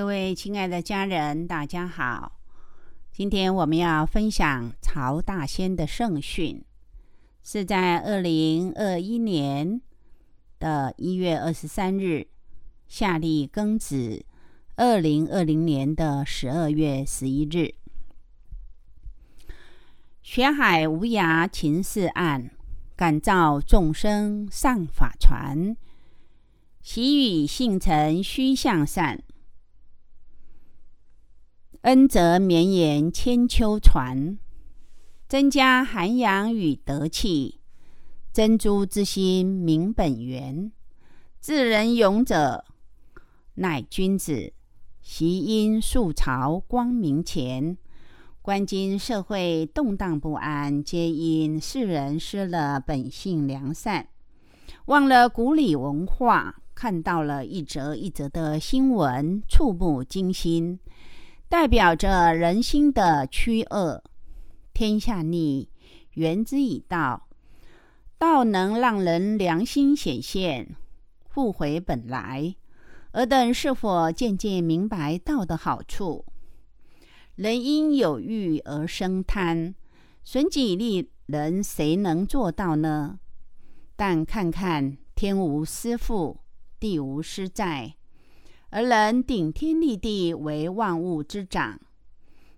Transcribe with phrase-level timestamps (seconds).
[0.00, 2.40] 各位亲爱的家人，大家好。
[3.12, 6.64] 今天我们要分享曹大仙的圣训，
[7.42, 9.82] 是在二零二一年
[10.58, 12.28] 的一月二十三日，
[12.88, 14.24] 夏历庚子
[14.76, 17.74] 二零二零年的十二月十一日。
[20.22, 22.48] 学海无涯勤似岸，
[22.96, 25.76] 感召众生上法船。
[26.80, 29.22] 习语性诚须向善。
[31.82, 34.38] 恩泽绵延千秋传，
[35.26, 37.60] 增加涵养与德气。
[38.34, 40.70] 珍珠之心明本源，
[41.40, 42.66] 治人勇者
[43.54, 44.52] 乃君子。
[45.00, 47.78] 习因素朝光明前，
[48.42, 54.06] 观今社会动荡不安，皆因世人失了本性良善，
[54.84, 60.78] 忘了古礼文化，看到了一则一则的新闻，触目惊心。
[61.50, 64.04] 代表着人心的趋恶，
[64.72, 65.68] 天下逆，
[66.12, 67.26] 缘之以道，
[68.16, 70.76] 道能让人良心显现，
[71.28, 72.54] 复回本来。
[73.14, 76.24] 尔等是否渐渐明白道的好处？
[77.34, 79.74] 人因有欲而生贪，
[80.22, 83.18] 损己利人，谁能做到呢？
[83.96, 86.38] 但看看天无私父，
[86.78, 87.96] 地无私债。
[88.70, 91.80] 而人顶天立地，为万物之长，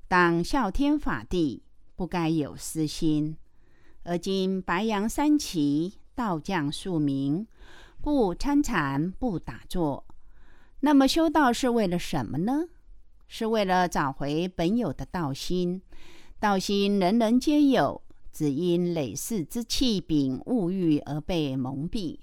[0.08, 1.62] 当孝天法地，
[1.96, 3.36] 不该有私心。
[4.04, 7.46] 而今白羊三旗，道将庶民，
[8.02, 10.04] 不参禅，不打坐，
[10.80, 12.68] 那么修道是为了什么呢？
[13.26, 15.80] 是为了找回本有的道心。
[16.38, 22.18] 道心人人皆有，只因累世之气禀物欲而被蒙蔽。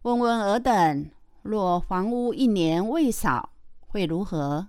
[0.00, 1.10] 问问尔等。
[1.44, 3.50] 若房屋一年未扫，
[3.80, 4.68] 会如何？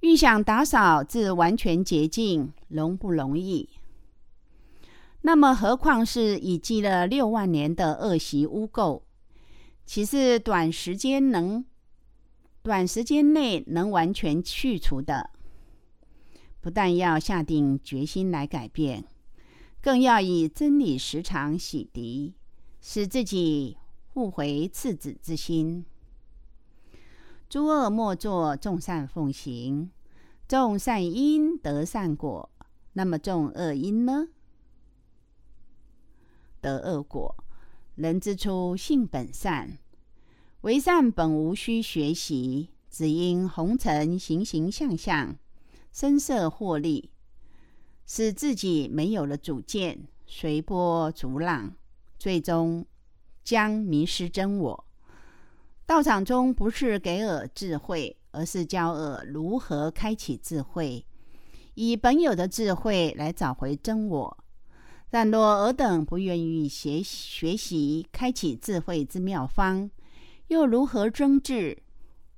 [0.00, 3.70] 欲想打扫至完全洁净，容不容易？
[5.22, 9.00] 那么，何况是已积了六万年的恶习污垢，
[9.86, 11.64] 岂是短时间能、
[12.62, 15.30] 短时间内能完全去除的？
[16.60, 19.04] 不但要下定决心来改变，
[19.80, 22.34] 更要以真理时常洗涤，
[22.82, 23.78] 使自己。
[24.12, 25.86] 复回次子之心，
[27.48, 29.90] 诸恶莫作，众善奉行。
[30.46, 32.50] 种善因得善果，
[32.92, 34.28] 那么种恶因呢？
[36.60, 37.34] 得恶果。
[37.94, 39.78] 人之初，性本善，
[40.60, 45.38] 为善本无需学习，只因红尘形形象象，
[45.90, 47.10] 声色获利，
[48.04, 51.74] 使自己没有了主见，随波逐浪，
[52.18, 52.84] 最终。
[53.42, 54.84] 将迷失真我。
[55.84, 61.04] 道场中不是给尔智慧，而是教尔如何开启智慧，
[61.74, 64.38] 以本有的智慧来找回真我。
[65.10, 69.90] 但若尔等不愿意学学习开启智慧之妙方，
[70.46, 71.82] 又如何争智？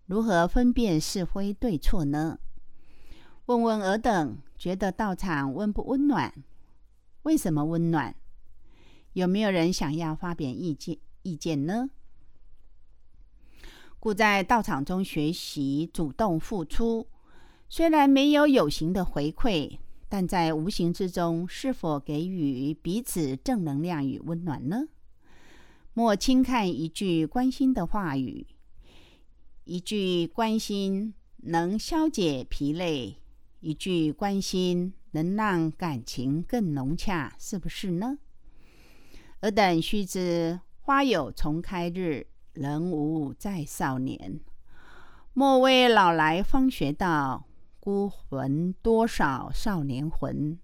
[0.06, 2.38] 如何分辨是非对错呢？
[3.46, 6.34] 问问尔等，觉得道场温不温暖？
[7.22, 8.16] 为什么温暖？
[9.14, 10.98] 有没有人想要发表意见？
[11.22, 11.88] 意见呢？
[13.98, 17.06] 故在道场中学习，主动付出，
[17.68, 24.88] 虽然没有有形的回馈，但在无形之中，是否给予彼此正能量与温暖呢？
[25.94, 28.46] 莫轻看一句关心的话语，
[29.62, 33.16] 一句关心能消解疲累，
[33.60, 38.18] 一句关心能让感情更融洽，是不是呢？
[39.44, 44.40] 尔等须知，花有重开日，人无再少年。
[45.34, 47.44] 莫为老来方学道，
[47.78, 50.58] 孤魂多少少年魂。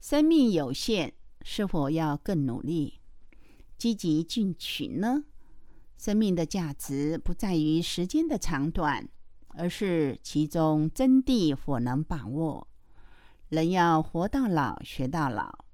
[0.00, 3.00] 生命有限，是否要更努力、
[3.76, 5.24] 积极进取呢？
[5.98, 9.06] 生命的价值不在于时间的长短，
[9.48, 12.66] 而是其中真谛否能把握。
[13.50, 15.65] 人要活到老，学到老。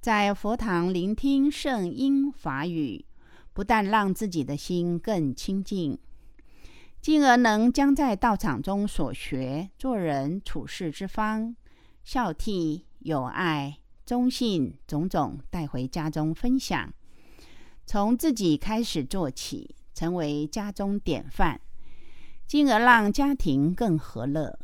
[0.00, 3.04] 在佛堂聆听圣音法语，
[3.52, 5.98] 不但让自己的心更清净，
[7.00, 11.56] 进而能将在道场中所学做人处事之方、
[12.04, 16.92] 孝悌、友爱、忠信种种带回家中分享，
[17.84, 21.60] 从自己开始做起，成为家中典范，
[22.46, 24.56] 进而让家庭更和乐。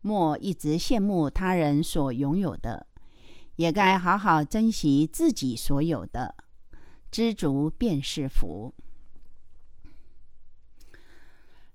[0.00, 2.88] 莫一直羡慕他人所拥有的。
[3.56, 6.34] 也该好好珍惜自己所有的，
[7.10, 8.74] 知足便是福。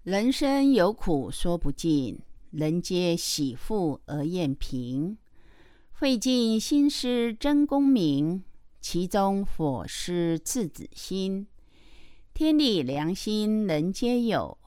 [0.03, 2.19] 人生有苦说不尽，
[2.51, 5.17] 人皆喜富而厌贫。
[5.91, 8.43] 费尽心思争功名，
[8.79, 11.45] 其中佛师赤子心。
[12.33, 14.57] 天理良心人皆有，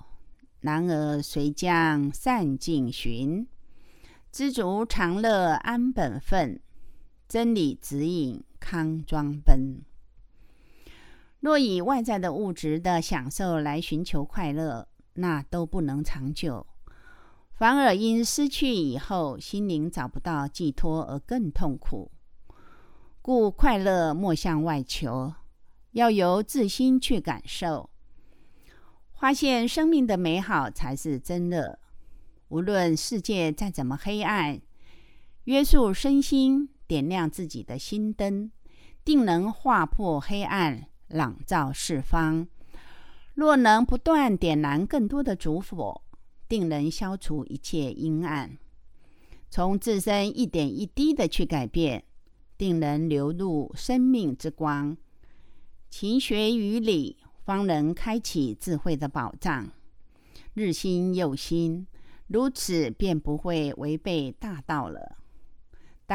[0.60, 3.46] 男儿谁将善尽寻？
[4.30, 6.60] 知足常乐安本分，
[7.32, 9.80] 真理指引康庄奔。
[11.40, 16.66] 若以外在的物质的享受来寻求快乐，那都不能长久，
[17.54, 22.12] 反而因失去以后，心灵找不到寄托而更痛苦。
[23.22, 25.32] 故快乐莫向外求，
[25.92, 27.88] 要由自心去感受，
[29.14, 31.78] 发现生命的美好才是真乐。
[32.48, 34.60] 无论世界再怎么黑暗，
[35.44, 38.52] 约束身心，点亮自己的心灯，
[39.02, 42.46] 定能划破黑暗，朗照四方。
[43.32, 46.02] 若能不断点燃更多的烛火，
[46.46, 48.58] 定能消除一切阴暗。
[49.48, 52.04] 从自身一点一滴的去改变，
[52.58, 54.94] 定能流入生命之光。
[55.88, 59.70] 勤学于理，方能开启智慧的宝藏。
[60.52, 61.86] 日新又新，
[62.26, 65.16] 如此便不会违背大道了。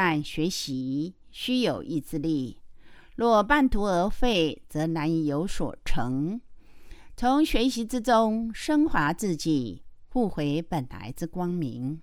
[0.00, 2.60] 但学习需有意志力，
[3.16, 6.40] 若半途而废，则难以有所成。
[7.16, 12.00] 从学习之中升华自己，复回本来之光明。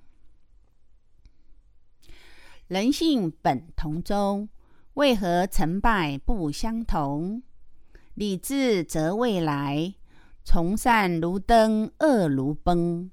[2.68, 4.50] 人性本同宗，
[4.96, 7.44] 为何成败不相同？
[8.16, 9.96] 理智则未来，
[10.44, 13.10] 从善如登，恶如崩。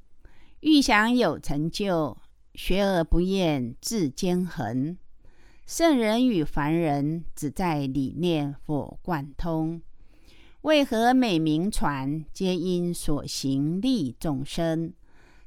[0.59, 2.19] 欲想有成就，
[2.55, 4.97] 学而不厌，志坚恒。
[5.67, 9.81] 圣人与凡人，只在理念否贯通。
[10.63, 12.25] 为何美名传？
[12.33, 14.93] 皆因所行利众生。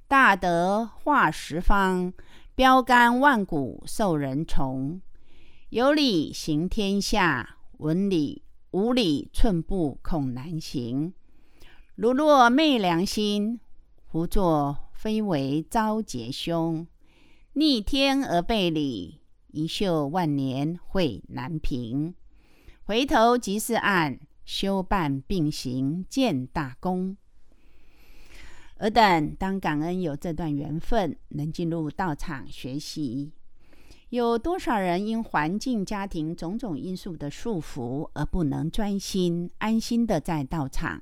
[0.07, 2.11] 大德化十方，
[2.55, 5.01] 标杆万古受人崇。
[5.69, 11.13] 有理行天下，闻理无理寸步恐难行。
[11.95, 13.59] 如若昧良心，
[14.05, 16.85] 胡作非为遭劫凶。
[17.57, 19.21] 逆天而背理，
[19.53, 22.13] 一宿万年会难平。
[22.83, 24.19] 回头即是岸。
[24.43, 27.17] 修办并行，见大功。
[28.77, 33.31] 尔等当感恩有这段缘分，能进入道场学习。
[34.09, 41.01] 有多少人因环境、家庭种种因素的束缚，而不能专心安心的在道场？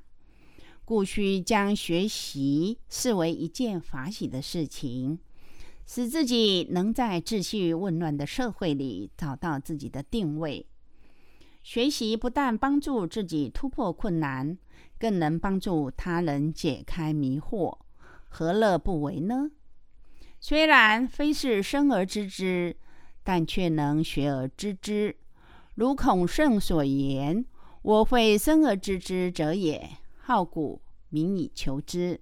[0.86, 5.18] 故需将学习视为一件法喜的事情，
[5.86, 10.66] 使自己能在秩序混乱的社会里找到自己的定位。
[11.62, 14.58] 学习不但帮助自己突破困难，
[14.98, 17.78] 更能帮助他人解开迷惑，
[18.28, 19.50] 何乐不为呢？
[20.40, 22.76] 虽然非是生而知之，
[23.22, 25.16] 但却能学而知之。
[25.74, 27.44] 如孔圣所言
[27.80, 32.20] ：“我会生而知之者也，好古民以求之。”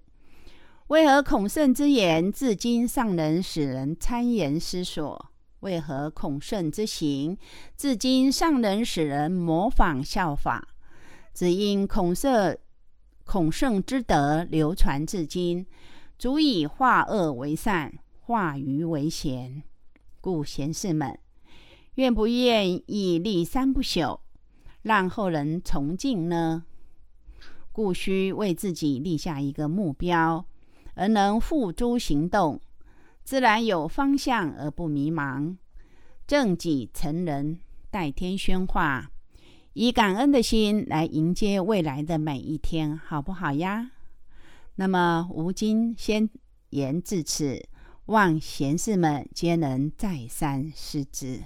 [0.93, 5.31] 为何孔圣之言至今尚能使人参研思索？
[5.61, 7.35] 为何孔圣之行，
[7.75, 10.67] 至今尚能使人模仿效法？
[11.33, 12.55] 只因孔圣
[13.23, 15.65] 孔圣之德流传至今，
[16.19, 19.63] 足以化恶为善，化愚为贤。
[20.21, 21.17] 故贤士们，
[21.95, 24.19] 愿不愿意立三不朽，
[24.83, 26.65] 让后人崇敬呢？
[27.71, 30.45] 故需为自己立下一个目标，
[30.95, 32.61] 而能付诸行动。
[33.23, 35.55] 自然有方向而不迷茫，
[36.27, 37.59] 正己成人，
[37.89, 39.09] 代天宣化，
[39.73, 43.91] 以感恩的心来迎接未来的每一天，好不好呀？
[44.75, 46.29] 那么，吾今先
[46.71, 47.63] 言至此，
[48.07, 51.41] 望贤士们皆能再三思之。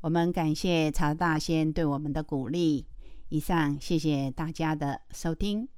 [0.00, 2.86] 我们感谢曹大仙对我们的鼓励。
[3.28, 5.68] 以上，谢谢大家的收听。